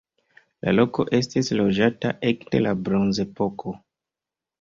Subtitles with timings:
[0.67, 3.75] La loko estis loĝata ekde la bronzepoko.